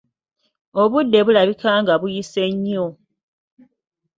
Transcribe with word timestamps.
Obudde 0.81 1.19
bulabika 1.25 1.71
nga 1.81 1.93
buyise 2.01 2.43
nnyo! 2.53 2.85